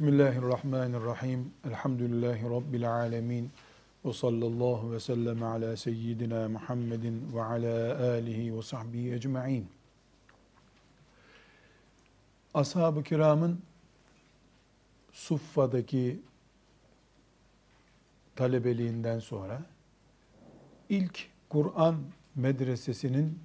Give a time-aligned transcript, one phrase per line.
[0.00, 1.52] Bismillahirrahmanirrahim.
[1.68, 3.50] Elhamdülillahi Rabbil alemin.
[4.04, 9.66] Ve sallallahu ve sellem ala seyyidina Muhammedin ve ala alihi ve sahbihi ecma'in.
[12.54, 13.60] Ashab-ı kiramın
[15.12, 16.20] Suffa'daki
[18.36, 19.62] talebeliğinden sonra
[20.88, 21.96] ilk Kur'an
[22.34, 23.38] medresesinin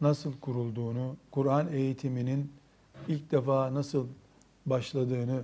[0.00, 2.52] nasıl kurulduğunu, Kur'an eğitiminin
[3.08, 4.06] ilk defa nasıl
[4.66, 5.42] başladığını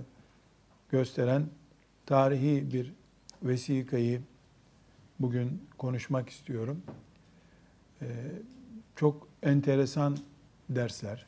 [0.89, 1.49] gösteren
[2.05, 2.93] tarihi bir
[3.43, 4.21] vesikayı
[5.19, 6.81] bugün konuşmak istiyorum.
[8.01, 8.05] Ee,
[8.95, 10.17] çok enteresan
[10.69, 11.25] dersler.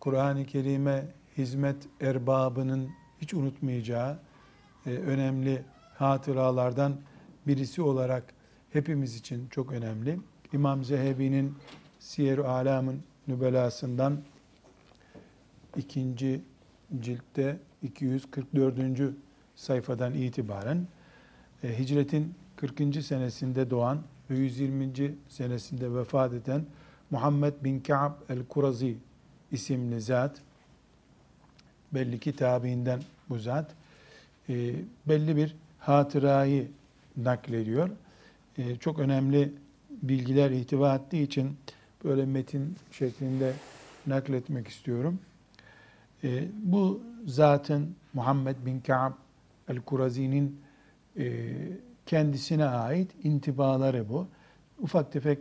[0.00, 1.06] Kur'an-ı Kerim'e
[1.38, 4.18] hizmet erbabının hiç unutmayacağı
[4.86, 5.62] e, önemli
[5.94, 6.96] hatıralardan
[7.46, 8.34] birisi olarak
[8.70, 10.20] hepimiz için çok önemli.
[10.52, 11.54] İmam Zehebi'nin
[11.98, 14.22] Siyer-i Alam'ın nübelasından
[15.76, 16.40] ikinci
[17.00, 19.14] ciltte 244.
[19.56, 20.86] sayfadan itibaren
[21.64, 23.04] e, hicretin 40.
[23.04, 25.14] senesinde doğan ve 120.
[25.28, 26.64] senesinde vefat eden
[27.10, 28.96] Muhammed bin Ka'b el-Kurazi
[29.52, 30.40] isimli zat
[31.94, 33.70] belli ki tabiinden bu zat
[34.48, 34.74] e,
[35.06, 36.68] belli bir hatırayı
[37.16, 37.90] naklediyor.
[38.58, 39.52] E, çok önemli
[40.02, 41.56] bilgiler ihtiva ettiği için
[42.04, 43.52] böyle metin şeklinde
[44.06, 45.18] nakletmek istiyorum.
[46.24, 49.12] E, bu zatın Muhammed bin Ka'b
[49.68, 50.60] el-Kurazi'nin
[51.18, 51.42] e,
[52.06, 54.26] kendisine ait intibaları bu.
[54.78, 55.38] Ufak tefek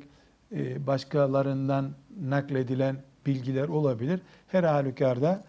[0.52, 1.92] e, başkalarından
[2.22, 4.22] nakledilen bilgiler olabilir.
[4.48, 5.44] Her halükarda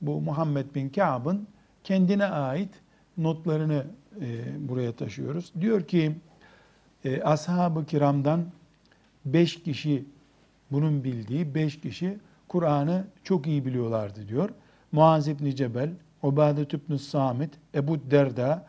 [0.00, 1.46] bu Muhammed bin Ka'b'ın
[1.84, 2.70] kendine ait
[3.18, 3.86] notlarını
[4.20, 5.52] e, buraya taşıyoruz.
[5.60, 6.16] Diyor ki
[7.04, 8.44] e, ashab-ı kiramdan
[9.24, 10.04] beş kişi
[10.70, 14.50] bunun bildiği beş kişi Kur'an'ı çok iyi biliyorlardı diyor.
[14.92, 15.90] Muaz İbni Cebel,
[16.22, 18.66] Ubadet İbni Samit, Ebu Derda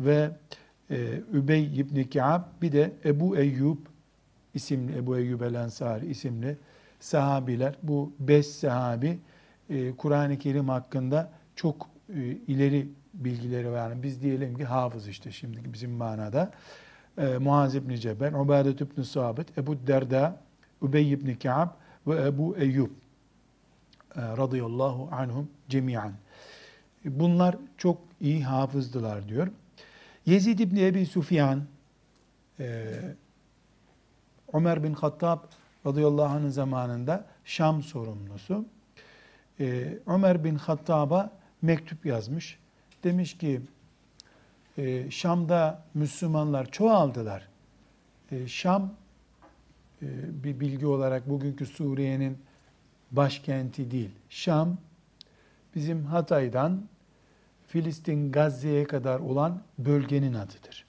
[0.00, 0.30] ve
[0.90, 3.78] e, Übey İbni Ka'b bir de Ebu Eyyub
[4.54, 6.56] isimli, Ebu Eyyub el Ensari isimli
[7.00, 7.74] sahabiler.
[7.82, 9.18] Bu beş sahabi
[9.70, 13.90] e, Kur'an-ı Kerim hakkında çok e, ileri bilgileri var.
[13.90, 16.50] Yani biz diyelim ki hafız işte şimdiki bizim manada.
[17.18, 20.36] E, Muaz İbni Cebel, Ubadet İbni Sabit, Ebu Derda,
[20.82, 21.68] Übey İbni Ka'b
[22.06, 22.90] ve Ebu Eyyub
[24.16, 26.12] radıyallahu anhum cemiyen.
[27.04, 29.48] Bunlar çok iyi hafızdılar diyor.
[30.26, 31.62] Yezid İbni Ebi Sufyan,
[32.60, 32.86] e,
[34.52, 35.38] Ömer bin Hattab
[35.86, 38.64] radıyallahu anh'ın zamanında Şam sorumlusu.
[39.60, 42.58] E, Ömer bin Hattab'a mektup yazmış.
[43.04, 43.60] Demiş ki
[45.10, 47.48] Şam'da Müslümanlar çoğaldılar.
[48.46, 48.92] Şam
[50.44, 52.38] bir bilgi olarak bugünkü Suriye'nin
[53.12, 54.10] başkenti değil.
[54.28, 54.78] Şam
[55.74, 56.82] bizim Hatay'dan
[57.66, 60.84] Filistin Gazze'ye kadar olan bölgenin adıdır.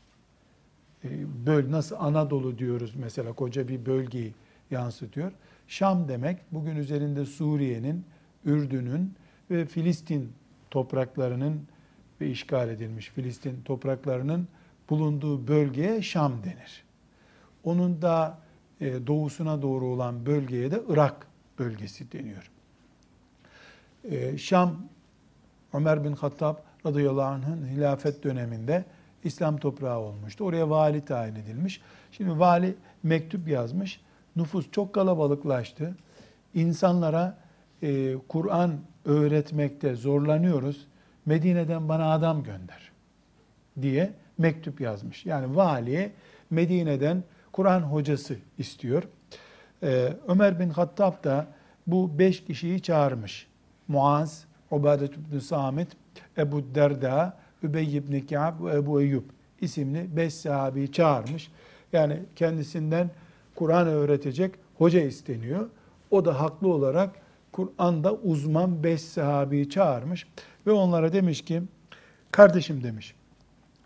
[1.04, 1.10] Ee,
[1.46, 4.34] böl nasıl Anadolu diyoruz mesela koca bir bölgeyi
[4.72, 5.32] yansıtıyor.
[5.68, 8.06] Şam demek bugün üzerinde Suriye'nin,
[8.46, 9.14] Ürdün'ün
[9.52, 10.32] ve Filistin
[10.72, 11.68] topraklarının
[12.22, 14.48] ve işgal edilmiş Filistin topraklarının
[14.90, 16.84] bulunduğu bölgeye Şam denir.
[17.64, 18.38] Onun da
[18.82, 21.28] e, doğusuna doğru olan bölgeye de Irak
[21.60, 22.52] bölgesi deniyor.
[24.04, 24.76] Ee, Şam,
[25.74, 26.56] Ömer bin Hattab
[26.86, 28.86] radıyallahu anh'ın hilafet döneminde
[29.24, 30.44] İslam toprağı olmuştu.
[30.44, 31.82] Oraya vali tayin edilmiş.
[32.12, 34.02] Şimdi vali mektup yazmış.
[34.36, 35.96] Nüfus çok kalabalıklaştı.
[36.54, 37.38] İnsanlara
[37.82, 40.88] e, Kur'an öğretmekte zorlanıyoruz.
[41.26, 42.92] Medine'den bana adam gönder
[43.82, 45.26] diye mektup yazmış.
[45.26, 46.12] Yani valiye
[46.50, 49.04] Medine'den Kur'an hocası istiyor.
[49.84, 51.48] Ee, Ömer bin Hattab da
[51.88, 53.48] bu beş kişiyi çağırmış.
[53.88, 55.88] Muaz, Ubadet ibn Samit,
[56.38, 59.24] Ebu Derda, Übey ibn Ka'b ve Ebu Eyyub
[59.62, 61.52] isimli beş sahabeyi çağırmış.
[61.94, 63.12] Yani kendisinden
[63.56, 65.70] Kur'an öğretecek hoca isteniyor.
[66.12, 67.10] O da haklı olarak
[67.52, 70.28] Kur'an'da uzman beş sahabeyi çağırmış
[70.68, 71.62] ve onlara demiş ki,
[72.32, 73.16] kardeşim demiş,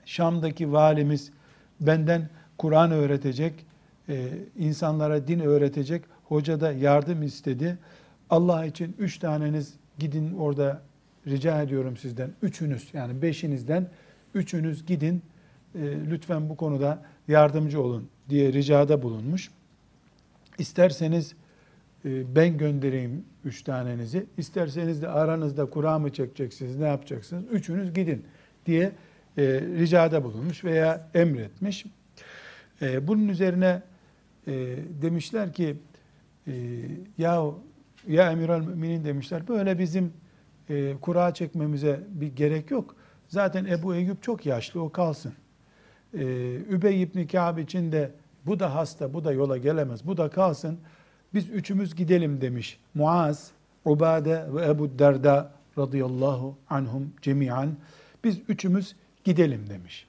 [0.05, 1.31] Şam'daki valimiz
[1.79, 3.66] benden Kur'an öğretecek
[4.09, 7.77] e, insanlara din öğretecek hoca da yardım istedi.
[8.29, 10.81] Allah için üç taneniz gidin orada
[11.27, 12.31] rica ediyorum sizden.
[12.41, 13.89] Üçünüz yani beşinizden
[14.33, 15.21] üçünüz gidin
[15.75, 19.51] e, lütfen bu konuda yardımcı olun diye ricada bulunmuş.
[20.57, 21.35] İsterseniz
[22.05, 24.25] e, ben göndereyim üç tanenizi.
[24.37, 27.43] İsterseniz de aranızda kura mı çekeceksiniz, ne yapacaksınız?
[27.51, 28.25] Üçünüz gidin
[28.65, 28.91] diye
[29.37, 29.43] e,
[29.77, 31.85] ricada bulunmuş veya emretmiş.
[32.81, 33.81] E, bunun üzerine
[34.47, 35.75] e, demişler ki
[36.47, 36.53] e,
[37.17, 37.43] ya
[38.07, 40.13] ya Emirül Müminin demişler böyle bizim
[40.69, 42.95] e, kura çekmemize bir gerek yok.
[43.27, 45.33] Zaten Ebu Eyyub çok yaşlı, o kalsın.
[46.13, 46.23] E,
[46.55, 48.11] Übey ibn Kâb için de
[48.45, 50.79] bu da hasta, bu da yola gelemez, bu da kalsın.
[51.33, 52.79] Biz üçümüz gidelim demiş.
[52.93, 53.51] Muaz,
[53.85, 57.69] Ubade ve Ebu Derda radıyallahu anhum cemiyan.
[58.23, 60.07] Biz üçümüz gidelim demiş.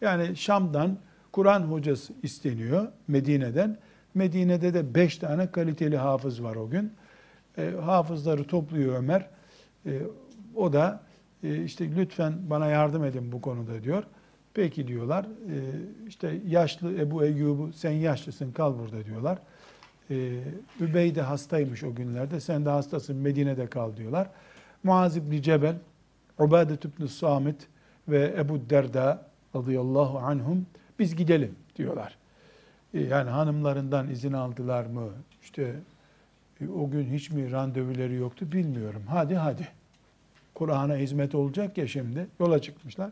[0.00, 0.98] Yani Şam'dan
[1.32, 3.78] Kur'an hocası isteniyor Medine'den.
[4.14, 6.92] Medine'de de beş tane kaliteli hafız var o gün.
[7.58, 9.26] E, hafızları topluyor Ömer.
[9.86, 10.02] E,
[10.56, 11.00] o da
[11.42, 14.02] e, işte lütfen bana yardım edin bu konuda diyor.
[14.54, 15.24] Peki diyorlar.
[15.24, 15.56] E,
[16.08, 19.38] işte yaşlı Ebu Eyyub'u sen yaşlısın kal burada diyorlar.
[20.10, 20.40] E,
[20.80, 22.40] Übey de hastaymış o günlerde.
[22.40, 24.30] Sen de hastasın Medine'de kal diyorlar.
[24.84, 25.76] Muaz İbni Cebel,
[26.38, 27.66] Ubadet İbni Samit
[28.08, 30.66] ve Ebu Derda radıyallahu anhum
[30.98, 32.18] biz gidelim diyorlar.
[32.94, 35.08] E, yani hanımlarından izin aldılar mı?
[35.42, 35.74] İşte
[36.60, 39.02] e, o gün hiç mi randevuları yoktu bilmiyorum.
[39.08, 39.68] Hadi hadi.
[40.54, 42.26] Kur'an'a hizmet olacak ya şimdi.
[42.40, 43.10] Yola çıkmışlar.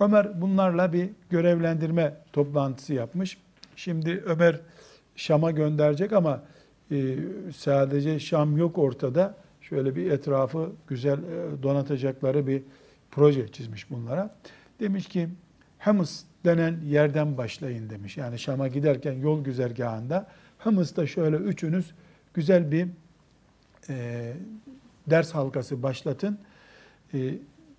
[0.00, 3.38] Ömer bunlarla bir görevlendirme toplantısı yapmış.
[3.76, 4.60] Şimdi Ömer
[5.16, 6.42] Şam'a gönderecek ama
[6.90, 7.16] e,
[7.56, 9.34] sadece Şam yok ortada.
[9.60, 11.18] Şöyle bir etrafı güzel
[11.62, 12.62] donatacakları bir
[13.10, 14.36] proje çizmiş bunlara.
[14.80, 15.28] Demiş ki
[15.78, 18.16] Hımız denen yerden başlayın demiş.
[18.16, 20.26] Yani Şam'a giderken yol güzergahında
[20.58, 21.94] Hımız'da şöyle üçünüz
[22.34, 22.88] güzel bir
[23.88, 24.32] e,
[25.06, 26.38] ders halkası başlatın.
[27.14, 27.34] E,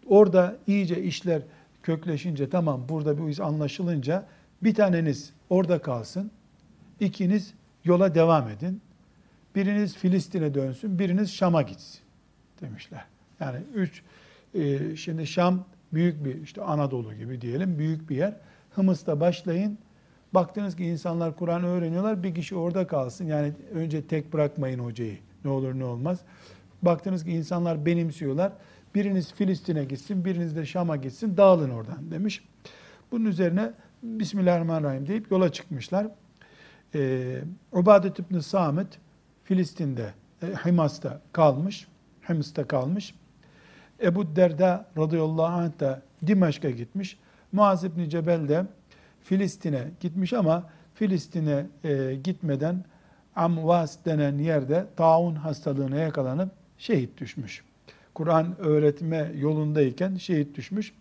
[0.07, 1.41] orada iyice işler
[1.83, 4.25] kökleşince tamam burada bu iş anlaşılınca
[4.63, 6.31] bir taneniz orada kalsın.
[6.99, 8.81] ikiniz yola devam edin.
[9.55, 12.01] Biriniz Filistin'e dönsün, biriniz Şam'a gitsin
[12.61, 13.05] demişler.
[13.39, 14.03] Yani üç,
[14.53, 18.33] e, şimdi Şam büyük bir işte Anadolu gibi diyelim büyük bir yer.
[18.79, 19.77] Hımıs'ta başlayın.
[20.33, 22.23] Baktınız ki insanlar Kur'an öğreniyorlar.
[22.23, 23.25] Bir kişi orada kalsın.
[23.25, 25.17] Yani önce tek bırakmayın hocayı.
[25.45, 26.19] Ne olur ne olmaz.
[26.81, 28.51] Baktınız ki insanlar benimsiyorlar.
[28.95, 31.37] Biriniz Filistin'e gitsin, biriniz de Şam'a gitsin.
[31.37, 32.45] Dağılın oradan demiş.
[33.11, 33.71] Bunun üzerine
[34.03, 36.07] Bismillahirrahmanirrahim deyip yola çıkmışlar.
[36.95, 37.41] Ee,
[37.71, 38.87] Ubadet İbni Samit
[39.43, 41.87] Filistin'de, e, Himas'ta kalmış.
[42.29, 43.15] Himas'ta kalmış.
[44.03, 47.17] Ebu Derda radıyallahu anh da Dimaşk'a gitmiş.
[47.51, 48.65] Muaz İbni Cebel de
[49.21, 52.85] Filistin'e gitmiş ama Filistin'e e, gitmeden
[53.35, 57.63] Amvas denen yerde taun hastalığına yakalanıp şehit düşmüş.
[58.13, 60.93] Kur'an öğretme yolundayken şehit düşmüş.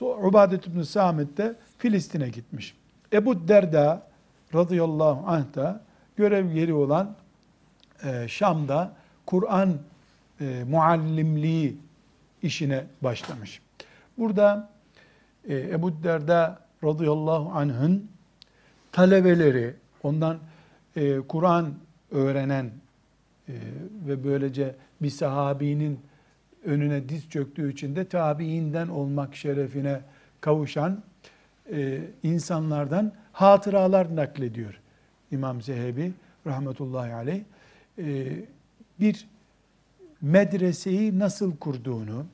[0.00, 2.74] Ubadet İbni Samit de Filistin'e gitmiş.
[3.12, 4.02] Ebu Derda
[4.54, 5.80] radıyallahu anh da
[6.16, 7.16] görev yeri olan
[8.04, 8.92] e, Şam'da
[9.26, 9.74] Kur'an
[10.40, 11.76] e, muallimliği
[12.42, 13.60] işine başlamış.
[14.18, 14.75] Burada
[15.48, 18.08] e, Ebu Derda radıyallahu anh'ın
[18.92, 20.38] talebeleri, ondan
[20.96, 21.74] e, Kur'an
[22.10, 22.70] öğrenen
[23.48, 23.52] e,
[24.06, 26.00] ve böylece bir sahabinin
[26.64, 30.00] önüne diz çöktüğü için de tabiinden olmak şerefine
[30.40, 31.02] kavuşan
[31.72, 34.80] e, insanlardan hatıralar naklediyor
[35.30, 36.12] İmam Zehebi
[36.46, 37.40] rahmetullahi aleyh.
[37.98, 38.26] E,
[39.00, 39.28] bir
[40.22, 42.26] medreseyi nasıl kurduğunu,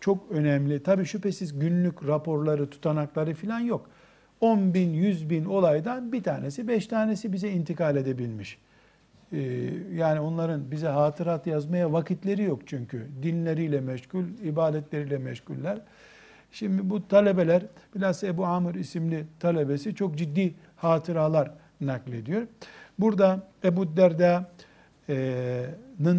[0.00, 0.82] çok önemli.
[0.82, 3.90] Tabi şüphesiz günlük raporları, tutanakları falan yok.
[4.40, 8.58] 10 bin, 100 bin olaydan bir tanesi, beş tanesi bize intikal edebilmiş.
[9.32, 9.38] Ee,
[9.94, 13.06] yani onların bize hatırat yazmaya vakitleri yok çünkü.
[13.22, 15.78] Dinleriyle meşgul, ibadetleriyle meşguller.
[16.52, 17.62] Şimdi bu talebeler,
[17.94, 21.50] bilhassa Ebu Amr isimli talebesi çok ciddi hatıralar
[21.80, 22.46] naklediyor.
[22.98, 24.34] Burada Ebu Derda'nın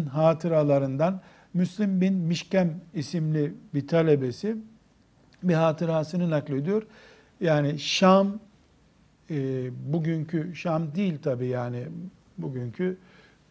[0.06, 1.20] hatıralarından
[1.58, 4.56] Müslim bin Mişkem isimli bir talebesi
[5.42, 6.82] bir hatırasını naklediyor.
[7.40, 8.38] Yani Şam,
[9.30, 11.84] e, bugünkü Şam değil tabi yani
[12.38, 12.96] bugünkü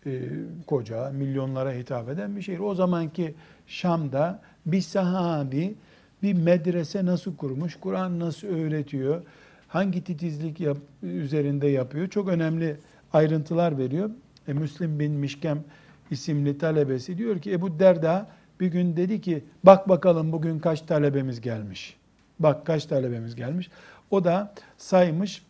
[0.06, 0.22] e,
[0.68, 2.60] koca, milyonlara hitap eden bir şehir.
[2.60, 3.36] O zamanki
[3.68, 5.76] Şam'da bir sahabi
[6.24, 9.22] bir medrese nasıl kurmuş, Kur'an nasıl öğretiyor,
[9.68, 12.76] hangi titizlik yap, üzerinde yapıyor çok önemli
[13.14, 14.10] ayrıntılar veriyor.
[14.48, 15.64] E, Müslim bin Mişkem
[16.12, 18.28] isimli talebesi diyor ki Ebu Derda
[18.60, 21.98] bir gün dedi ki bak bakalım bugün kaç talebemiz gelmiş.
[22.40, 23.70] Bak kaç talebemiz gelmiş.
[24.12, 25.44] O da saymış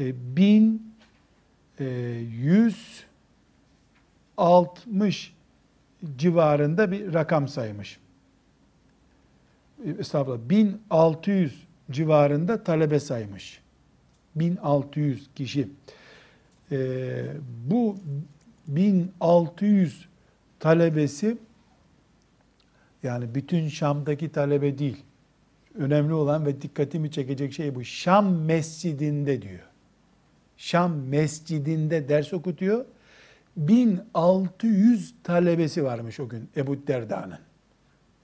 [0.00, 0.92] e, bin
[1.80, 1.84] e,
[2.30, 3.04] yüz
[4.36, 5.34] altmış
[6.16, 7.98] civarında bir rakam saymış.
[9.84, 13.60] E, estağfurullah 1600 civarında talebe saymış.
[14.36, 15.68] 1600 kişi.
[16.72, 17.26] Ee,
[17.70, 17.96] bu
[18.68, 20.08] 1600
[20.60, 21.38] talebesi
[23.02, 25.04] yani bütün Şam'daki talebe değil.
[25.74, 27.84] Önemli olan ve dikkatimi çekecek şey bu.
[27.84, 29.68] Şam mescidinde diyor.
[30.56, 32.84] Şam mescidinde ders okutuyor.
[33.56, 37.38] 1600 talebesi varmış o gün Ebu Derda'nın.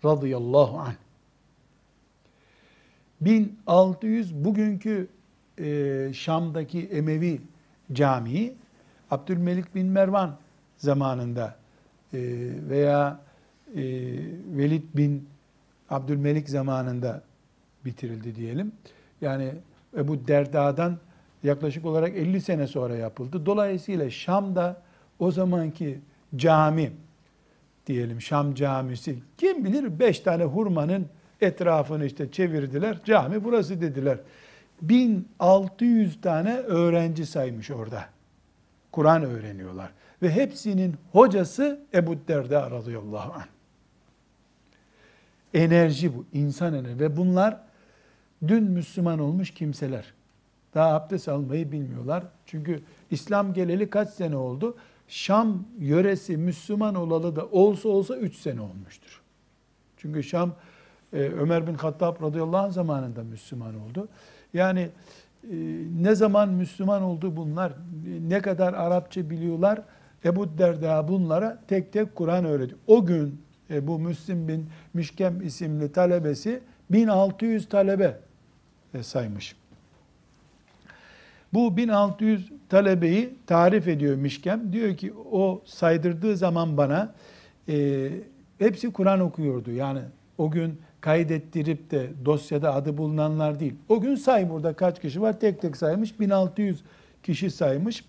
[0.05, 0.95] radıyallahu anh.
[3.21, 5.09] 1600 bugünkü
[5.59, 7.41] e, Şam'daki Emevi
[7.93, 8.55] Camii
[9.15, 10.37] Abdülmelik bin Mervan
[10.77, 11.57] zamanında
[12.15, 12.19] e,
[12.69, 13.21] veya
[13.75, 13.83] e,
[14.57, 15.29] Velid bin
[15.91, 17.23] Abdülmelik zamanında
[17.85, 18.73] bitirildi diyelim.
[19.21, 19.51] Yani
[19.97, 20.99] Ebu Derda'dan
[21.43, 23.47] yaklaşık olarak 50 sene sonra yapıldı.
[23.47, 24.83] Dolayısıyla Şam'da
[25.19, 26.01] o zamanki
[26.37, 26.93] cami
[27.87, 31.07] diyelim Şam camisi kim bilir 5 tane hurmanın
[31.41, 32.99] etrafını işte çevirdiler.
[33.05, 34.19] Cami burası dediler.
[34.83, 38.14] 1600 tane öğrenci saymış orada.
[38.95, 39.91] Kur'an öğreniyorlar.
[40.23, 43.47] Ve hepsinin hocası Ebu Derda radıyallahu anh.
[45.55, 47.01] Enerji bu, insan enerji.
[47.01, 47.61] Ve bunlar
[48.49, 50.15] dün Müslüman olmuş kimseler.
[50.75, 52.25] Daha abdest almayı bilmiyorlar.
[52.47, 54.77] Çünkü İslam geleli kaç sene oldu?
[55.09, 59.23] Şam yöresi Müslüman olalı da olsa olsa 3 sene olmuştur.
[59.97, 60.55] Çünkü Şam
[61.13, 64.09] e, Ömer bin Hattab radıyallahu anh zamanında Müslüman oldu.
[64.53, 64.91] Yani
[66.03, 67.73] ne zaman Müslüman oldu bunlar,
[68.29, 69.83] ne kadar Arapça biliyorlar,
[70.25, 72.79] Ebu Derda bunlara tek tek Kur'an öğretiyor.
[72.87, 76.61] O gün e, bu Müslim bin Mişkem isimli talebesi
[76.91, 78.17] 1600 talebe
[79.03, 79.57] saymış.
[81.53, 84.73] Bu 1600 talebeyi tarif ediyor Mişkem.
[84.73, 87.15] Diyor ki o saydırdığı zaman bana
[87.69, 88.11] e,
[88.59, 89.71] hepsi Kur'an okuyordu.
[89.71, 90.01] Yani
[90.39, 93.75] o gün kaydettirip de dosyada adı bulunanlar değil.
[93.89, 96.21] O gün say burada kaç kişi var tek tek saymış.
[96.21, 96.83] 1600
[97.23, 98.05] kişi saymış.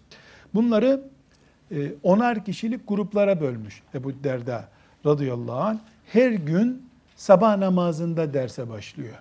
[0.53, 1.01] Bunları
[1.71, 4.67] e, onar kişilik gruplara bölmüş Ebu Derda
[5.05, 5.77] radıyallahu anh.
[6.05, 9.15] Her gün sabah namazında derse başlıyor.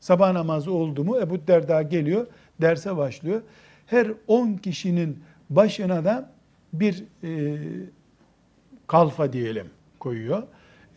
[0.00, 2.26] Sabah namazı oldu mu Ebu Derda geliyor,
[2.60, 3.42] derse başlıyor.
[3.86, 5.18] Her 10 kişinin
[5.50, 6.30] başına da
[6.72, 7.58] bir e,
[8.86, 9.66] kalfa diyelim
[9.98, 10.42] koyuyor.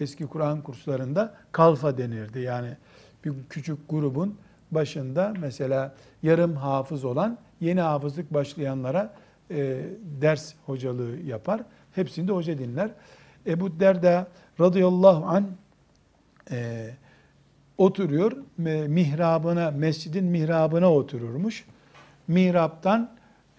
[0.01, 2.39] Eski Kur'an kurslarında kalfa denirdi.
[2.39, 2.77] Yani
[3.25, 4.35] bir küçük grubun
[4.71, 9.13] başında mesela yarım hafız olan yeni hafızlık başlayanlara
[9.51, 9.85] e,
[10.21, 11.61] ders hocalığı yapar.
[11.95, 12.91] Hepsinde hoca dinler.
[13.47, 14.27] Ebu Derda
[14.59, 15.47] radıyallahu an
[16.51, 16.89] e,
[17.77, 18.31] oturuyor
[18.87, 21.65] mihrabına, mescidin mihrabına otururmuş.
[22.27, 23.11] Mihraptan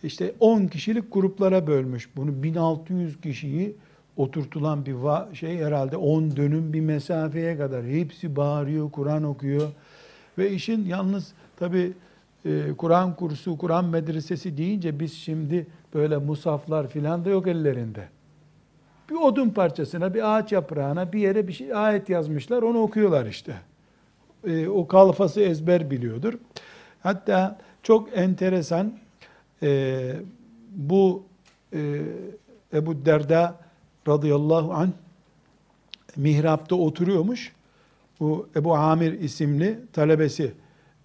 [0.02, 2.16] işte 10 kişilik gruplara bölmüş.
[2.16, 3.76] Bunu 1600 kişiyi
[4.16, 4.96] oturtulan bir
[5.34, 9.68] şey herhalde 10 dönüm bir mesafeye kadar hepsi bağırıyor, Kur'an okuyor.
[10.38, 11.92] Ve işin yalnız tabi
[12.44, 18.08] e, Kur'an kursu, Kur'an medresesi deyince biz şimdi böyle musaflar filan da yok ellerinde.
[19.10, 23.54] Bir odun parçasına, bir ağaç yaprağına bir yere bir şey ayet yazmışlar, onu okuyorlar işte.
[24.46, 26.34] E, o kalfası ezber biliyordur.
[27.02, 28.92] Hatta çok enteresan
[29.62, 30.12] e,
[30.70, 31.22] bu
[31.72, 32.02] e,
[32.72, 33.56] Ebu Derda
[34.08, 34.92] radıyallahu an
[36.16, 37.52] mihrapta oturuyormuş.
[38.20, 40.52] Bu Ebu Amir isimli talebesi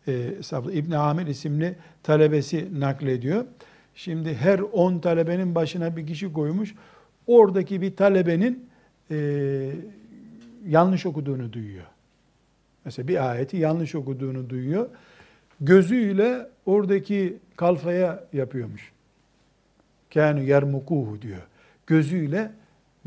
[0.08, 0.34] e,
[0.74, 3.46] İbn Amir isimli talebesi naklediyor.
[3.96, 6.76] Şimdi her on talebenin başına bir kişi koymuş.
[7.28, 8.70] Oradaki bir talebenin
[9.12, 9.72] e,
[10.68, 11.86] yanlış okuduğunu duyuyor.
[12.86, 14.90] Mesela bir ayeti yanlış okuduğunu duyuyor.
[15.62, 18.92] Gözüyle oradaki kalfaya yapıyormuş.
[20.14, 21.42] Kânü yermukuhu diyor.
[21.88, 22.52] Gözüyle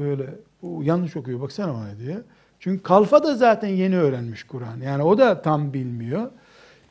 [0.00, 2.22] böyle yanlış okuyor baksana ona diye.
[2.60, 4.80] Çünkü kalfa da zaten yeni öğrenmiş Kur'an.
[4.80, 6.30] Yani o da tam bilmiyor.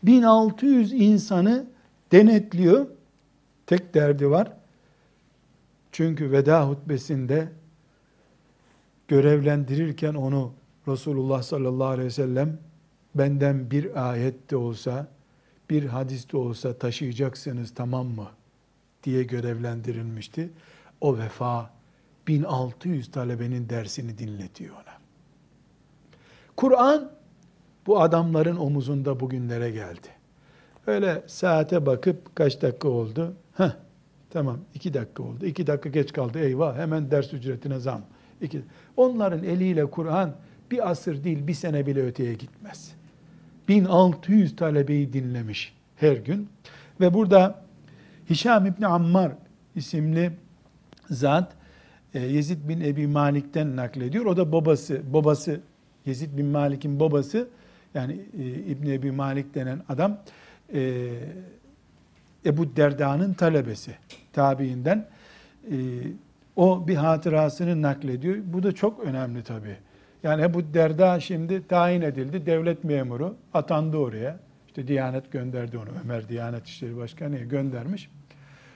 [0.04, 1.66] 1600 insanı
[2.12, 2.88] denetliyor.
[3.68, 4.52] Tek derdi var.
[5.92, 7.48] Çünkü veda hutbesinde
[9.08, 10.54] görevlendirirken onu
[10.88, 12.58] Resulullah sallallahu aleyhi ve sellem
[13.16, 15.08] benden bir ayet de olsa,
[15.70, 18.28] bir hadis de olsa taşıyacaksınız tamam mı?
[19.04, 20.50] diye görevlendirilmişti.
[21.02, 21.70] O vefa
[22.30, 24.98] 1600 talebenin dersini dinletiyor ona.
[26.56, 27.12] Kur'an
[27.88, 30.08] bu adamların omuzunda bugünlere geldi.
[30.88, 33.34] Öyle saate bakıp kaç dakika oldu?
[33.58, 33.72] Heh,
[34.30, 35.46] tamam iki dakika oldu.
[35.46, 38.02] İki dakika geç kaldı eyvah hemen ders ücretine zam.
[38.42, 38.62] İki.
[38.98, 40.36] Onların eliyle Kur'an
[40.72, 42.92] bir asır değil bir sene bile öteye gitmez.
[43.68, 46.50] 1600 talebeyi dinlemiş her gün.
[47.00, 47.64] Ve burada
[48.30, 49.32] Hişam İbni Ammar
[49.76, 50.32] isimli
[51.10, 51.59] zat
[52.14, 54.26] Yezid bin Ebi Malik'ten naklediyor.
[54.26, 55.62] O da babası, babası
[56.06, 57.48] Yezid bin Malik'in babası
[57.94, 60.18] yani e, İbn Ebi Malik denen adam
[60.74, 61.10] e,
[62.46, 63.92] Ebu Derda'nın talebesi
[64.34, 65.06] tabiinden.
[66.56, 68.38] O bir hatırasını naklediyor.
[68.46, 69.78] Bu da çok önemli tabii.
[70.24, 72.46] Yani Ebu Derda şimdi tayin edildi.
[72.46, 74.40] Devlet memuru atandı oraya.
[74.68, 75.90] İşte Diyanet gönderdi onu.
[76.04, 78.10] Ömer Diyanet İşleri Başkanı göndermiş.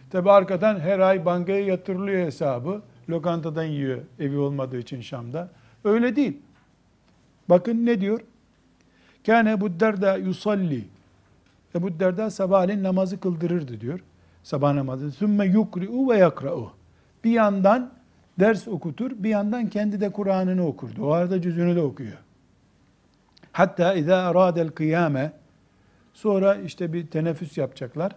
[0.10, 2.82] Tabi arkadan her ay bankaya yatırılıyor hesabı.
[3.10, 5.50] Lokantadan yiyor evi olmadığı için Şam'da.
[5.84, 6.38] Öyle değil.
[7.50, 8.20] Bakın ne diyor?
[9.26, 10.86] Kâne Ebu Derda yusalli.
[11.76, 14.00] Ebu Derda sabahleyin namazı kıldırırdı diyor.
[14.44, 15.12] Sabah namazı.
[15.12, 16.72] Sümme yukri'u ve yakra'u.
[17.24, 17.92] Bir yandan
[18.40, 21.06] ders okutur, bir yandan kendi de Kur'an'ını okurdu.
[21.06, 22.18] O arada cüzünü de okuyor.
[23.52, 25.32] Hatta izâ arâdel kıyâme
[26.14, 28.16] sonra işte bir teneffüs yapacaklar.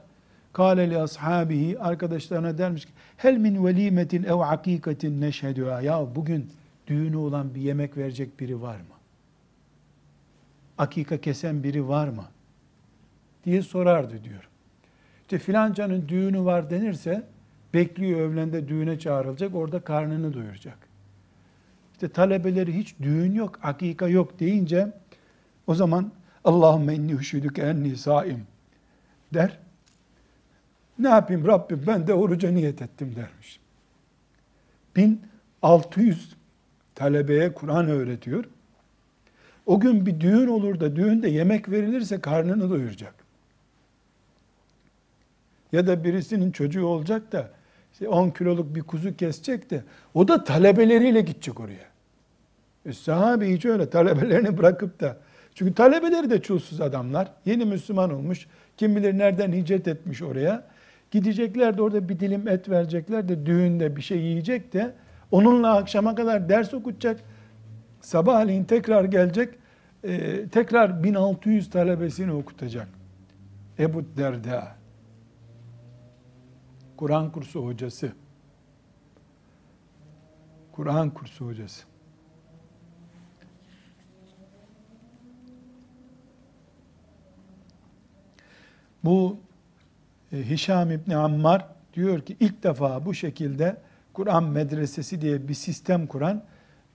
[0.57, 5.81] Kâle li ashabihi arkadaşlarına dermiş ki hel min velimetin ev hakikatin neşhedüha.
[5.81, 6.51] Ya bugün
[6.87, 8.97] düğünü olan bir yemek verecek biri var mı?
[10.79, 12.25] Akika kesen biri var mı?
[13.45, 14.49] diye sorardı diyor.
[15.21, 17.23] İşte filancanın düğünü var denirse
[17.75, 20.79] bekliyor evlende düğüne çağrılacak orada karnını doyuracak.
[21.93, 24.93] İşte talebeleri hiç düğün yok, akika yok deyince
[25.67, 26.13] o zaman
[26.45, 28.47] Allahümme inni hüşüdüke enni saim
[29.35, 29.66] der.
[30.99, 33.61] Ne yapayım Rabbim ben de oruca niyet ettim dermiş.
[34.97, 36.37] 1600
[36.95, 38.45] talebeye Kur'an öğretiyor.
[39.67, 43.15] O gün bir düğün olur da düğünde yemek verilirse karnını doyuracak.
[45.73, 47.51] Ya da birisinin çocuğu olacak da
[47.93, 49.85] işte 10 kiloluk bir kuzu kesecek de
[50.15, 51.87] o da talebeleriyle gidecek oraya.
[52.87, 55.17] E, sahabe hiç öyle talebelerini bırakıp da
[55.55, 57.29] çünkü talebeleri de çulsuz adamlar.
[57.45, 58.47] Yeni Müslüman olmuş.
[58.77, 60.65] Kim bilir nereden hicret etmiş oraya.
[61.11, 64.95] Gidecekler de orada bir dilim et verecekler de düğünde bir şey yiyecek de
[65.31, 67.21] onunla akşama kadar ders okutacak.
[68.01, 69.55] Sabahleyin tekrar gelecek.
[70.05, 72.89] E, tekrar 1600 talebesini okutacak.
[73.79, 74.77] Ebu Derda.
[76.97, 78.13] Kur'an kursu hocası.
[80.73, 81.87] Kur'an kursu hocası.
[89.05, 89.37] Bu
[90.33, 93.77] Hişam İbni Ammar diyor ki ilk defa bu şekilde
[94.13, 96.43] Kur'an medresesi diye bir sistem kuran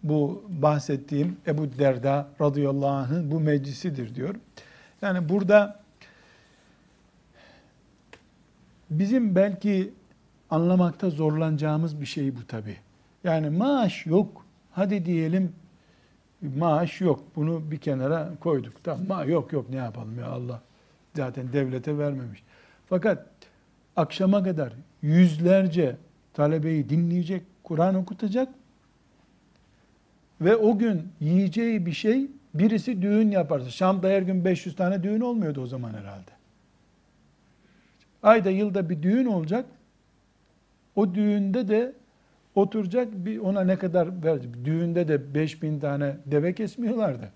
[0.04, 4.36] bu bahsettiğim Ebu Derda radıyallahu anh'ın bu meclisidir diyor.
[5.02, 5.80] Yani burada
[8.90, 9.94] bizim belki
[10.50, 12.78] anlamakta zorlanacağımız bir şey bu tabi.
[13.24, 14.46] Yani maaş yok.
[14.72, 15.54] Hadi diyelim
[16.42, 17.24] maaş yok.
[17.36, 18.84] Bunu bir kenara koyduk.
[18.84, 20.62] Tamam ma yok yok ne yapalım ya Allah
[21.16, 22.44] zaten devlete vermemiş.
[22.92, 23.26] Fakat
[23.96, 25.96] akşama kadar yüzlerce
[26.34, 28.50] talebeyi dinleyecek, Kur'an okutacak
[30.42, 33.70] ve o gün yiyeceği bir şey birisi düğün yaparsa.
[33.70, 36.32] Şam'da her gün 500 tane düğün olmuyordu o zaman herhalde.
[38.24, 39.66] Ayda yılda bir düğün olacak.
[40.96, 41.94] O düğünde de
[42.56, 44.66] oturacak bir ona ne kadar verecek.
[44.66, 47.32] Düğünde de 5000 tane deve kesmiyorlardı.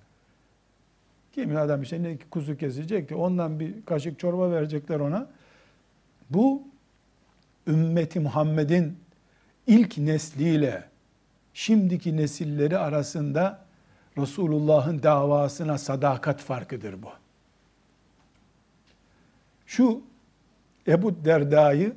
[1.32, 3.16] Kimi adam işte ne kuzu kesecekti.
[3.16, 5.35] Ondan bir kaşık çorba verecekler ona.
[6.30, 6.64] Bu
[7.68, 8.98] ümmeti Muhammed'in
[9.68, 10.90] ilk nesliyle
[11.54, 13.66] şimdiki nesilleri arasında
[14.18, 17.10] Resulullah'ın davasına sadakat farkıdır bu.
[19.66, 20.02] Şu
[20.88, 21.96] Ebu Derda'yı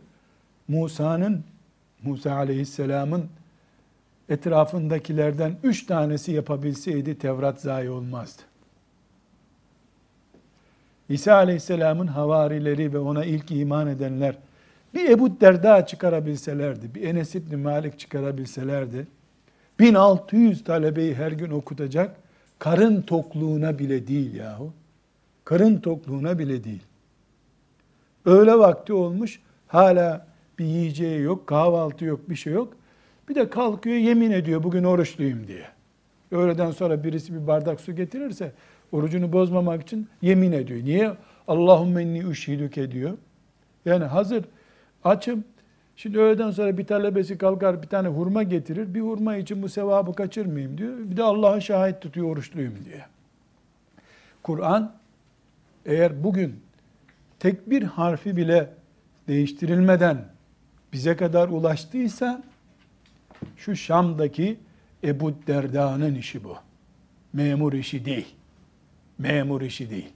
[0.69, 1.45] Musa'nın,
[2.03, 3.29] Musa aleyhisselamın
[4.29, 8.43] etrafındakilerden üç tanesi yapabilseydi Tevrat zayi olmazdı.
[11.09, 14.39] İsa aleyhisselamın havarileri ve ona ilk iman edenler
[14.95, 19.07] bir Ebu Derda çıkarabilselerdi, bir Enes İbni Malik çıkarabilselerdi,
[19.79, 22.17] 1600 talebeyi her gün okutacak,
[22.59, 24.73] karın tokluğuna bile değil yahu.
[25.45, 26.83] Karın tokluğuna bile değil.
[28.25, 30.27] Öğle vakti olmuş, hala
[30.59, 32.75] bir yiyeceği yok, kahvaltı yok, bir şey yok.
[33.29, 35.65] Bir de kalkıyor yemin ediyor bugün oruçluyum diye.
[36.31, 38.53] Öğleden sonra birisi bir bardak su getirirse
[38.93, 40.85] orucunu bozmamak için yemin ediyor.
[40.85, 41.13] Niye?
[41.49, 43.19] Allahümme inni üşhidüke diyor.
[43.85, 44.45] Yani hazır
[45.05, 45.45] açım.
[45.97, 48.95] Şimdi öğleden sonra bir talebesi kalkar bir tane hurma getirir.
[48.95, 50.99] Bir hurma için bu sevabı kaçırmayayım diyor.
[50.99, 53.05] Bir de Allah'a şahit tutuyor oruçluyum diye.
[54.43, 54.93] Kur'an
[55.87, 56.61] eğer bugün
[57.39, 58.71] tek bir harfi bile
[59.29, 60.25] değiştirilmeden
[60.93, 62.43] bize kadar ulaştıysa
[63.57, 64.59] şu Şam'daki
[65.05, 66.57] Ebu Derda'nın işi bu.
[67.33, 68.38] Memur işi değil.
[69.19, 70.13] Memur işi değil.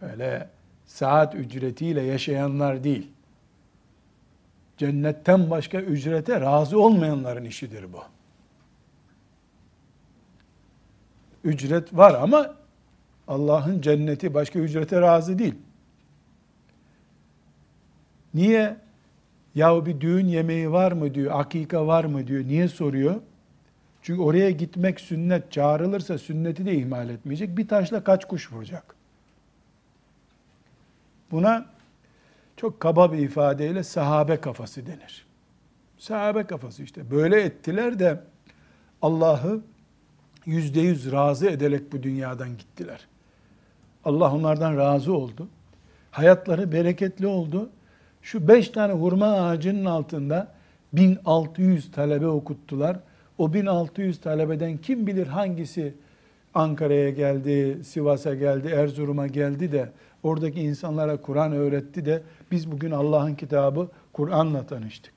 [0.00, 0.48] Öyle
[0.86, 3.10] saat ücretiyle yaşayanlar değil.
[4.76, 8.02] Cennetten başka ücrete razı olmayanların işidir bu.
[11.44, 12.54] Ücret var ama
[13.28, 15.54] Allah'ın cenneti başka ücrete razı değil.
[18.34, 18.76] Niye?
[19.54, 22.44] Yahu bir düğün yemeği var mı diyor, akika var mı diyor.
[22.44, 23.20] Niye soruyor?
[24.06, 27.56] Çünkü oraya gitmek sünnet, çağrılırsa sünneti de ihmal etmeyecek.
[27.56, 28.94] Bir taşla kaç kuş vuracak?
[31.30, 31.66] Buna
[32.56, 35.26] çok kaba bir ifadeyle sahabe kafası denir.
[35.98, 37.10] Sahabe kafası işte.
[37.10, 38.20] Böyle ettiler de
[39.02, 39.60] Allah'ı
[40.44, 43.06] yüzde yüz razı ederek bu dünyadan gittiler.
[44.04, 45.48] Allah onlardan razı oldu.
[46.10, 47.70] Hayatları bereketli oldu.
[48.22, 50.54] Şu beş tane hurma ağacının altında
[50.92, 52.98] 1600 talebe okuttular.
[53.38, 55.94] O 1600 talebeden kim bilir hangisi
[56.54, 59.90] Ankara'ya geldi, Sivas'a geldi, Erzurum'a geldi de
[60.22, 65.12] oradaki insanlara Kur'an öğretti de biz bugün Allah'ın kitabı Kur'an'la tanıştık.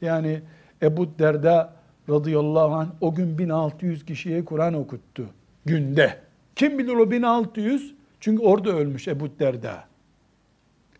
[0.00, 0.40] Yani
[0.82, 1.72] Ebu Derda
[2.08, 5.26] radıyallahu anh o gün 1600 kişiye Kur'an okuttu
[5.64, 6.18] günde.
[6.56, 7.94] Kim bilir o 1600?
[8.20, 9.84] Çünkü orada ölmüş Ebu Derda.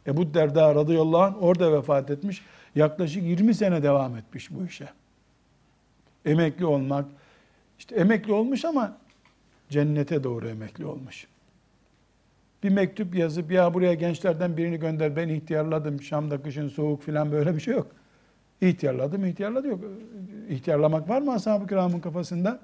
[0.06, 2.42] Ebu Derda radıyallahu anh orada vefat etmiş.
[2.74, 4.88] Yaklaşık 20 sene devam etmiş bu işe.
[6.24, 7.04] Emekli olmak,
[7.78, 8.96] işte emekli olmuş ama
[9.68, 11.26] cennete doğru emekli olmuş.
[12.62, 17.54] Bir mektup yazıp ya buraya gençlerden birini gönder ben ihtiyarladım Şam'da kışın soğuk filan böyle
[17.54, 17.86] bir şey yok.
[18.60, 19.80] İhtiyarladım, ihtiyarladı yok.
[20.48, 22.60] İhtiyarlamak var mı ashab-ı kiramın kafasında?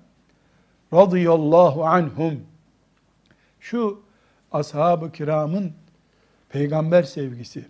[0.92, 2.40] Radıyallahu anhum.
[3.60, 4.02] Şu
[4.52, 5.72] ashab-ı kiramın
[6.48, 7.64] peygamber sevgisi,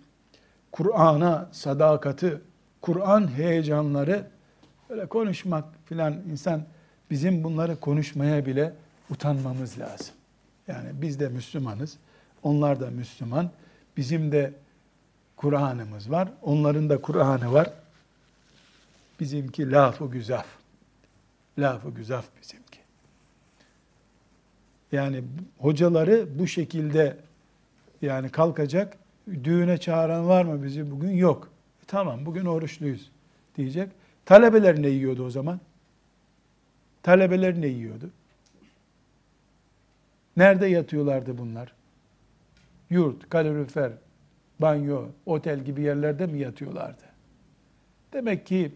[0.71, 2.41] Kur'an'a sadakati,
[2.81, 4.27] Kur'an heyecanları
[4.91, 6.63] böyle konuşmak filan insan
[7.11, 8.73] bizim bunları konuşmaya bile
[9.09, 10.15] utanmamız lazım.
[10.67, 11.97] Yani biz de Müslümanız,
[12.43, 13.49] onlar da Müslüman.
[13.97, 14.53] Bizim de
[15.37, 17.73] Kur'an'ımız var, onların da Kur'an'ı var.
[19.19, 20.45] Bizimki lafı güzaf.
[21.59, 22.79] Lafı güzaf bizimki.
[24.91, 25.23] Yani
[25.57, 27.17] hocaları bu şekilde
[28.01, 28.97] yani kalkacak,
[29.43, 31.11] düğüne çağıran var mı bizi bugün?
[31.11, 31.49] Yok.
[31.83, 33.11] E tamam bugün oruçluyuz
[33.57, 34.00] diyecek.
[34.25, 35.59] Talebeler ne yiyordu o zaman?
[37.03, 38.09] Talebeler ne yiyordu?
[40.37, 41.73] Nerede yatıyorlardı bunlar?
[42.89, 43.91] Yurt, kalorifer,
[44.59, 47.03] banyo, otel gibi yerlerde mi yatıyorlardı?
[48.13, 48.71] Demek ki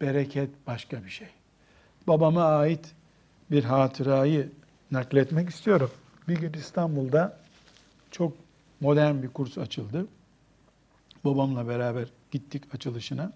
[0.00, 1.28] bereket başka bir şey.
[2.06, 2.94] Babama ait
[3.50, 4.50] bir hatırayı
[4.90, 5.90] nakletmek istiyorum.
[6.28, 7.38] Bir gün İstanbul'da
[8.10, 8.32] çok
[8.80, 10.06] modern bir kurs açıldı.
[11.24, 13.32] Babamla beraber gittik açılışına.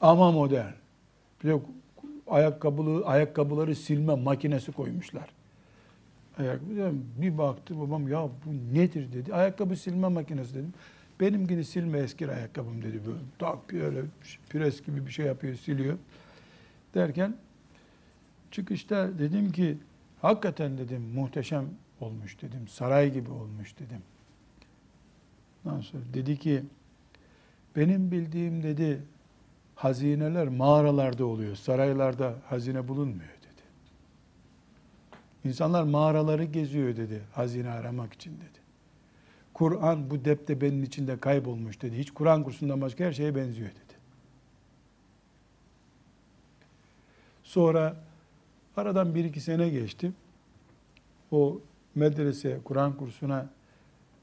[0.00, 0.72] Ama modern.
[1.44, 1.60] Bir de
[2.26, 5.28] ayakkabılı, ayakkabıları silme makinesi koymuşlar.
[6.38, 9.34] Ayakkabı, bir baktı babam ya bu nedir dedi.
[9.34, 10.74] Ayakkabı silme makinesi dedim.
[11.20, 13.00] Benimkini silme eski ayakkabım dedi.
[13.06, 14.02] Böyle tak böyle
[14.50, 15.98] pres gibi bir şey yapıyor, siliyor.
[16.94, 17.36] Derken
[18.50, 19.78] çıkışta dedim ki
[20.22, 21.64] hakikaten dedim muhteşem
[22.00, 22.68] olmuş dedim.
[22.68, 24.02] Saray gibi olmuş dedim.
[25.64, 26.62] Ondan sonra dedi ki
[27.76, 29.02] benim bildiğim dedi
[29.78, 31.56] hazineler mağaralarda oluyor.
[31.56, 33.62] Saraylarda hazine bulunmuyor dedi.
[35.44, 38.58] İnsanlar mağaraları geziyor dedi hazine aramak için dedi.
[39.54, 41.98] Kur'an bu deptebenin içinde kaybolmuş dedi.
[41.98, 43.98] Hiç Kur'an kursundan başka her şeye benziyor dedi.
[47.42, 47.96] Sonra
[48.76, 50.12] aradan bir iki sene geçti.
[51.30, 51.60] O
[51.94, 53.50] medrese, Kur'an kursuna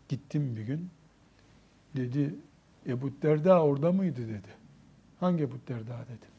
[0.09, 0.89] gittim bir gün.
[1.95, 2.35] Dedi,
[2.87, 4.64] Ebu Derda orada mıydı dedi.
[5.19, 6.29] Hangi Ebu Derda dedim.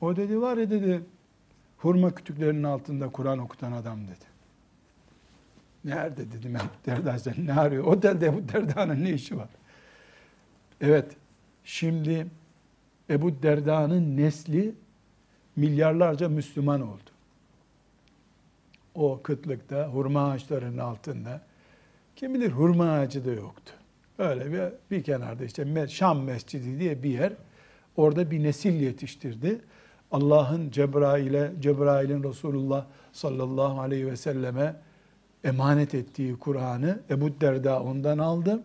[0.00, 1.02] O dedi var ya dedi,
[1.78, 4.24] hurma kütüklerinin altında Kur'an okutan adam dedi.
[5.84, 7.84] Nerede dedim Ebu Derda sen ne arıyor?
[7.84, 9.48] Otelde Ebu Derda'nın ne işi var?
[10.80, 11.16] Evet,
[11.64, 12.26] şimdi
[13.10, 14.74] Ebu Derda'nın nesli
[15.56, 17.10] milyarlarca Müslüman oldu.
[18.94, 21.42] O kıtlıkta, hurma ağaçlarının altında.
[22.16, 23.72] Kim bilir hurma ağacı da yoktu.
[24.20, 27.32] Öyle bir, bir kenarda işte Şam Mescidi diye bir yer.
[27.96, 29.60] Orada bir nesil yetiştirdi.
[30.12, 34.76] Allah'ın Cebrail'e, Cebrail'in Resulullah sallallahu aleyhi ve selleme
[35.44, 38.62] emanet ettiği Kur'an'ı Ebu Derda ondan aldı.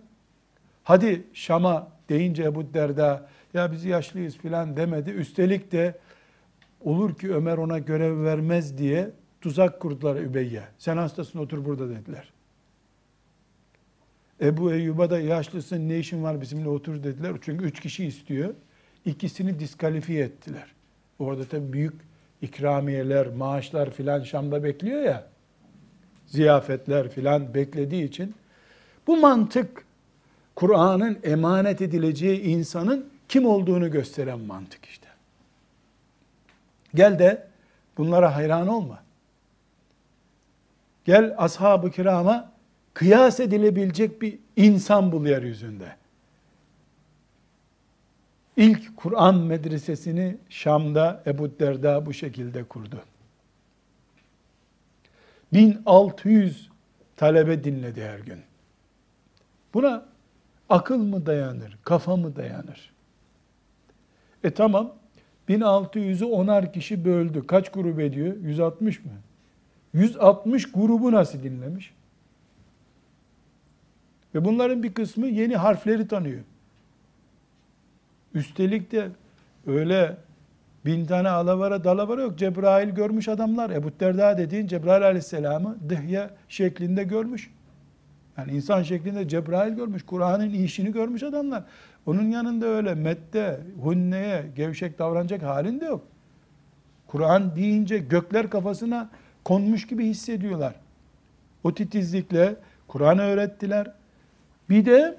[0.84, 5.12] Hadi Şam'a deyince Ebu Derda ya biz yaşlıyız filan demedi.
[5.12, 5.98] Üstelik de
[6.82, 10.63] olur ki Ömer ona görev vermez diye tuzak kurdular Übeyye.
[10.78, 12.35] Sen hastasın otur burada dediler.
[14.41, 17.34] Ebu Eyyub'a da yaşlısın ne işin var bizimle otur dediler.
[17.41, 18.54] Çünkü üç kişi istiyor.
[19.06, 20.76] İkisini diskalifiye ettiler.
[21.19, 21.93] Orada tabii büyük
[22.41, 25.28] ikramiyeler, maaşlar filan Şam'da bekliyor ya.
[26.28, 28.36] Ziyafetler filan beklediği için
[29.08, 29.86] bu mantık
[30.56, 35.08] Kur'an'ın emanet edileceği insanın kim olduğunu gösteren mantık işte.
[36.95, 37.48] Gel de
[37.98, 39.04] bunlara hayran olma.
[41.06, 42.55] Gel ashab-ı kirama
[42.95, 45.95] kıyas edilebilecek bir insan bul yeryüzünde.
[48.58, 53.03] İlk Kur'an medresesini Şam'da Ebu Derda bu şekilde kurdu.
[55.53, 56.69] 1600
[57.17, 58.39] talebe dinledi her gün.
[59.73, 60.05] Buna
[60.69, 62.93] akıl mı dayanır, kafa mı dayanır?
[64.43, 64.93] E tamam,
[65.49, 67.47] 1600'ü onar kişi böldü.
[67.47, 68.38] Kaç grup ediyor?
[68.38, 69.12] 160 mı?
[69.93, 71.94] 160 grubu nasıl dinlemiş?
[74.36, 76.41] Ve bunların bir kısmı yeni harfleri tanıyor.
[78.34, 79.10] Üstelik de
[79.67, 80.17] öyle
[80.86, 82.38] bin tane alavara dalavara yok.
[82.38, 83.69] Cebrail görmüş adamlar.
[83.69, 87.52] Ebu Derda dediğin Cebrail aleyhisselamı dıhya şeklinde görmüş.
[88.38, 90.06] Yani insan şeklinde Cebrail görmüş.
[90.06, 91.63] Kur'an'ın işini görmüş adamlar.
[92.06, 96.08] Onun yanında öyle mette, hunneye, gevşek davranacak halinde yok.
[97.08, 99.10] Kur'an deyince gökler kafasına
[99.43, 100.76] konmuş gibi hissediyorlar.
[101.63, 102.56] O titizlikle
[102.88, 103.91] Kur'an'ı öğrettiler.
[104.69, 105.17] Bir de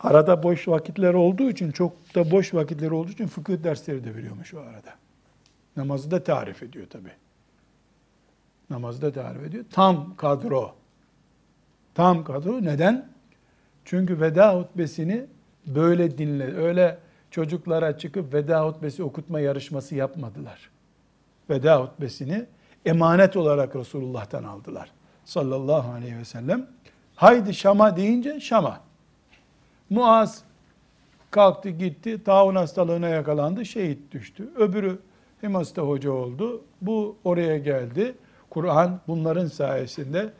[0.00, 4.54] arada boş vakitler olduğu için, çok da boş vakitler olduğu için fıkıh dersleri de veriyormuş
[4.54, 4.94] o arada.
[5.76, 7.08] Namazı da tarif ediyor tabi.
[8.70, 9.64] Namazı da tarif ediyor.
[9.70, 10.74] Tam kadro.
[11.94, 12.62] Tam kadro.
[12.62, 13.08] Neden?
[13.84, 15.26] Çünkü veda hutbesini
[15.66, 16.56] böyle dinle.
[16.56, 16.98] Öyle
[17.30, 20.70] çocuklara çıkıp veda hutbesi okutma yarışması yapmadılar.
[21.50, 22.46] Veda hutbesini
[22.86, 24.90] emanet olarak Resulullah'tan aldılar.
[25.24, 26.66] Sallallahu aleyhi ve sellem.
[27.16, 28.80] Haydi Şam'a deyince Şam'a.
[29.90, 30.42] Muaz
[31.30, 34.48] kalktı gitti, taun hastalığına yakalandı, şehit düştü.
[34.56, 34.98] Öbürü
[35.42, 36.62] Himas'ta hoca oldu.
[36.82, 38.14] Bu oraya geldi.
[38.50, 40.32] Kur'an bunların sayesinde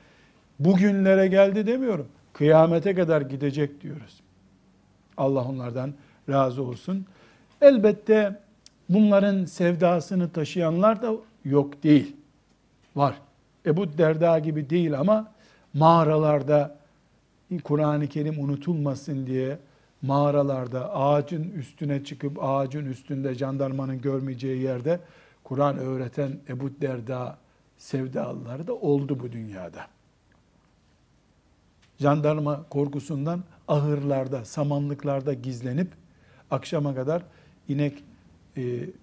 [0.59, 2.09] bugünlere geldi demiyorum.
[2.33, 4.21] Kıyamete kadar gidecek diyoruz.
[5.17, 5.95] Allah onlardan
[6.29, 7.07] razı olsun.
[7.61, 8.41] Elbette
[8.89, 11.13] bunların sevdasını taşıyanlar da
[11.45, 12.17] yok değil.
[12.97, 13.15] Var.
[13.67, 15.34] Ebu Derda gibi değil ama
[15.75, 16.77] mağaralarda
[17.65, 19.59] Kur'an-ı Kerim unutulmasın diye
[20.03, 25.01] mağaralarda ağacın üstüne çıkıp ağacın üstünde jandarmanın görmeyeceği yerde
[25.45, 27.39] Kur'an öğreten Ebu Derda
[27.79, 29.87] sevdalıları da oldu bu dünyada.
[31.99, 35.89] Jandarma korkusundan ahırlarda, samanlıklarda gizlenip
[36.51, 37.23] akşama kadar
[37.69, 38.05] inek
[38.57, 38.63] e,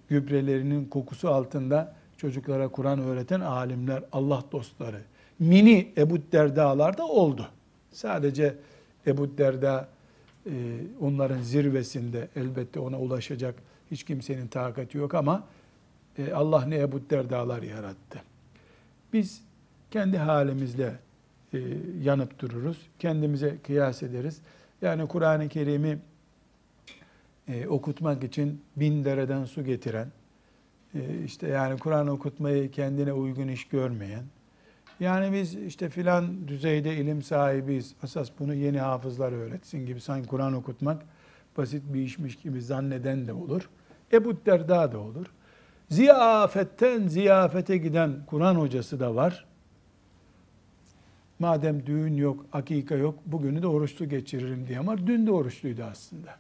[0.09, 5.01] gübrelerinin kokusu altında çocuklara Kur'an öğreten alimler, Allah dostları,
[5.41, 7.47] mini Ebu Derdalar da oldu.
[7.91, 8.55] Sadece
[9.07, 9.87] Ebu Derda
[10.45, 10.51] e,
[11.01, 13.55] onların zirvesinde elbette ona ulaşacak
[13.91, 15.43] hiç kimsenin takati yok ama
[16.17, 18.21] e, Allah ne Ebu Derdalar yarattı.
[19.13, 19.41] Biz
[19.91, 20.93] kendi halimizle
[21.53, 21.59] e,
[22.03, 22.77] yanıp dururuz.
[22.99, 24.41] Kendimize kıyas ederiz.
[24.81, 25.99] Yani Kur'an-ı Kerim'i
[27.47, 30.07] e, okutmak için bin dereden su getiren,
[31.25, 34.23] işte yani Kur'an okutmayı kendine uygun iş görmeyen,
[35.01, 40.53] yani biz işte filan düzeyde ilim sahibiyiz, esas bunu yeni hafızlar öğretsin gibi sanki Kur'an
[40.53, 41.03] okutmak
[41.57, 43.69] basit bir işmiş gibi zanneden de olur.
[44.13, 45.25] Ebu Derda da olur.
[45.89, 49.45] Ziyafetten ziyafete giden Kur'an hocası da var.
[51.39, 56.35] Madem düğün yok, akika yok, bugünü de oruçlu geçiririm diye ama dün de oruçluydu aslında.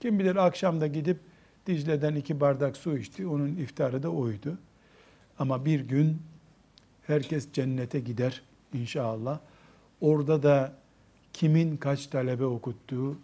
[0.00, 1.20] Kim bilir akşamda gidip
[1.66, 4.58] Dicle'den iki bardak su içti, onun iftarı da oydu.
[5.38, 6.22] Ama bir gün
[7.08, 8.42] herkes cennete gider
[8.74, 9.38] inşallah.
[10.00, 10.72] Orada da
[11.32, 13.16] kimin kaç talebe okuttuğu,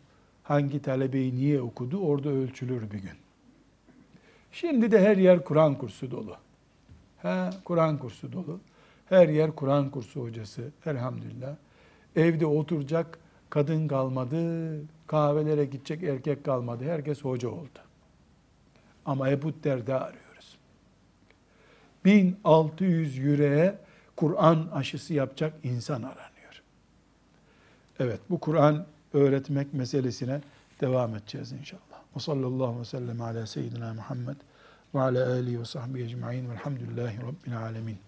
[0.42, 3.18] hangi talebeyi niye okudu orada ölçülür bir gün.
[4.52, 6.36] Şimdi de her yer Kur'an kursu dolu.
[7.22, 8.60] Ha, Kur'an kursu dolu.
[9.08, 11.56] Her yer Kur'an kursu hocası elhamdülillah.
[12.16, 13.18] Evde oturacak
[13.50, 16.84] kadın kalmadı, kahvelere gidecek erkek kalmadı.
[16.84, 17.78] Herkes hoca oldu.
[19.04, 20.23] Ama Ebu Derda arıyoruz.
[22.04, 23.78] 1600 yüreğe
[24.16, 26.62] Kur'an aşısı yapacak insan aranıyor.
[27.98, 30.40] Evet bu Kur'an öğretmek meselesine
[30.80, 31.80] devam edeceğiz inşallah.
[32.16, 34.36] Ve sallallahu aleyhi ve sellem ala seyyidina Muhammed
[34.94, 37.98] ve ala alihi ve sahbihi ecma'in velhamdülillahi rabbil alemin.